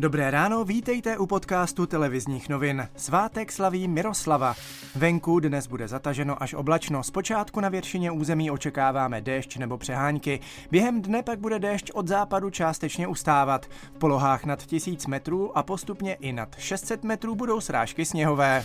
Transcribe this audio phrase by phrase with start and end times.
[0.00, 2.88] Dobré ráno, vítejte u podcastu televizních novin.
[2.96, 4.54] Svátek slaví Miroslava.
[4.96, 7.02] Venku dnes bude zataženo až oblačno.
[7.02, 10.40] Zpočátku na většině území očekáváme déšť nebo přehánky.
[10.70, 13.66] Během dne pak bude déšť od západu částečně ustávat.
[13.66, 18.64] V polohách nad 1000 metrů a postupně i nad 600 metrů budou srážky sněhové.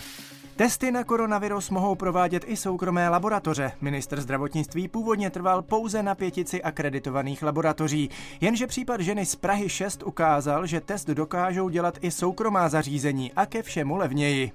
[0.56, 3.72] Testy na koronavirus mohou provádět i soukromé laboratoře.
[3.80, 8.10] Minister zdravotnictví původně trval pouze na pětici akreditovaných laboratoří,
[8.40, 13.46] jenže případ ženy z Prahy 6 ukázal, že test dokážou dělat i soukromá zařízení a
[13.46, 14.52] ke všemu levněji.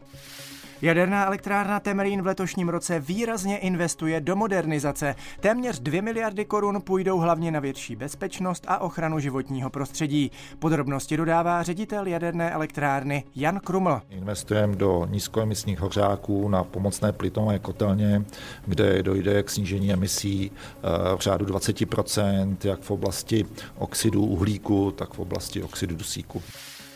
[0.81, 5.15] Jaderná elektrárna Temelín v letošním roce výrazně investuje do modernizace.
[5.39, 10.31] Téměř 2 miliardy korun půjdou hlavně na větší bezpečnost a ochranu životního prostředí.
[10.59, 14.01] Podrobnosti dodává ředitel jaderné elektrárny Jan Kruml.
[14.09, 18.25] Investujeme do nízkoemisních hořáků na pomocné plytové kotelně,
[18.65, 23.45] kde dojde k snížení emisí eh, v řádu 20% jak v oblasti
[23.77, 26.41] oxidu uhlíku, tak v oblasti oxidu dusíku.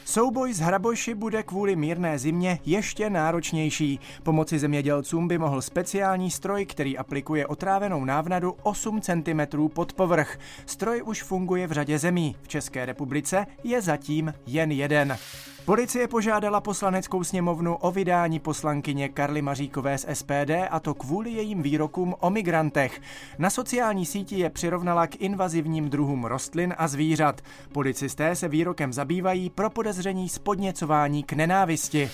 [0.05, 3.99] Souboj s hraboši bude kvůli mírné zimě ještě náročnější.
[4.23, 10.39] Pomoci zemědělcům by mohl speciální stroj, který aplikuje otrávenou návnadu 8 cm pod povrch.
[10.65, 12.35] Stroj už funguje v řadě zemí.
[12.41, 15.17] V České republice je zatím jen jeden.
[15.65, 21.61] Policie požádala poslaneckou sněmovnu o vydání poslankyně Karly Maříkové z SPD a to kvůli jejím
[21.63, 23.01] výrokům o migrantech.
[23.37, 27.41] Na sociální síti je přirovnala k invazivním druhům rostlin a zvířat.
[27.71, 32.09] Policisté se výrokem zabývají pro podezření z podněcování k nenávisti.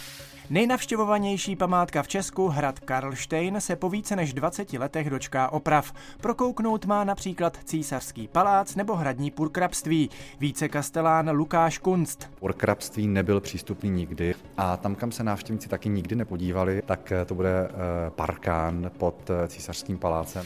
[0.52, 5.94] Nejnavštěvovanější památka v Česku, hrad Karlštejn, se po více než 20 letech dočká oprav.
[6.22, 10.10] Prokouknout má například císařský palác nebo hradní purkrabství.
[10.40, 12.30] Více kastelán Lukáš Kunst.
[12.40, 17.70] Purkrabství nebyl přístupný nikdy a tam, kam se návštěvníci taky nikdy nepodívali, tak to bude
[17.70, 20.46] eh, parkán pod eh, císařským palácem.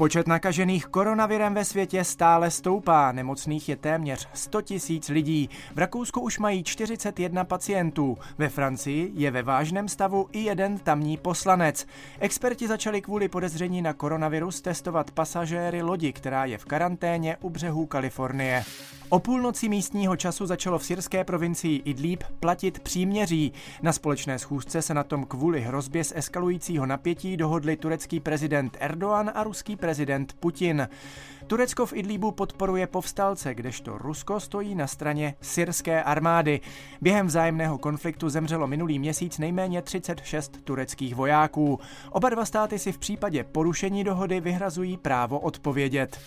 [0.00, 3.12] Počet nakažených koronavirem ve světě stále stoupá.
[3.12, 5.50] Nemocných je téměř 100 tisíc lidí.
[5.74, 8.18] V Rakousku už mají 41 pacientů.
[8.38, 11.86] Ve Francii je ve vážném stavu i jeden tamní poslanec.
[12.20, 17.86] Experti začali kvůli podezření na koronavirus testovat pasažéry lodi, která je v karanténě u břehů
[17.86, 18.64] Kalifornie.
[19.08, 23.52] O půlnoci místního času začalo v syrské provincii Idlib platit příměří.
[23.82, 29.30] Na společné schůzce se na tom kvůli hrozbě z eskalujícího napětí dohodli turecký prezident Erdoğan
[29.34, 30.88] a ruský prezident Putin.
[31.46, 36.60] Turecko v Idlíbu podporuje povstalce, kdežto Rusko stojí na straně syrské armády.
[37.00, 41.80] Během vzájemného konfliktu zemřelo minulý měsíc nejméně 36 tureckých vojáků.
[42.10, 46.18] Oba dva státy si v případě porušení dohody vyhrazují právo odpovědět.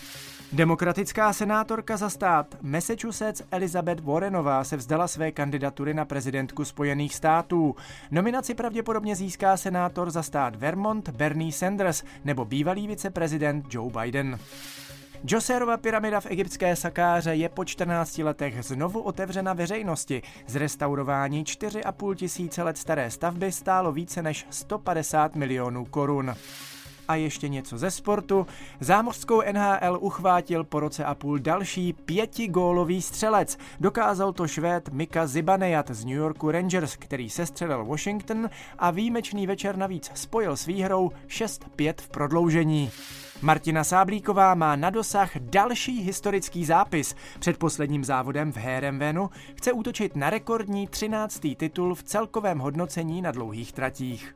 [0.54, 7.76] Demokratická senátorka za stát Massachusetts Elizabeth Warrenová se vzdala své kandidatury na prezidentku Spojených států.
[8.12, 14.40] Nominaci pravděpodobně získá senátor za stát Vermont Bernie Sanders nebo bývalý viceprezident Joe Biden.
[15.28, 20.22] Joserova pyramida v egyptské Sakáře je po 14 letech znovu otevřena veřejnosti.
[20.48, 26.36] Zrestaurování 4,5 tisíce let staré stavby stálo více než 150 milionů korun.
[27.08, 28.48] A ještě něco ze sportu.
[28.80, 33.58] Zámořskou NHL uchvátil po roce a půl další pětigólový střelec.
[33.80, 39.78] Dokázal to švéd Mika Zibanejad z New Yorku Rangers, který sestřelil Washington a výjimečný večer
[39.78, 42.92] navíc spojil s výhrou 6-5 v prodloužení.
[43.44, 47.16] Martina Sáblíková má na dosah další historický zápis.
[47.40, 51.42] Před posledním závodem v Heremvenu chce útočit na rekordní 13.
[51.58, 54.34] titul v celkovém hodnocení na dlouhých tratích.